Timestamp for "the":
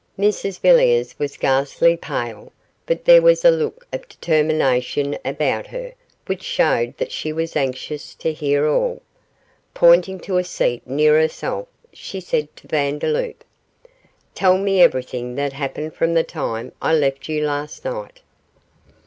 16.15-16.23